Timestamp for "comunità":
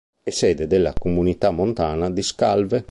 0.97-1.51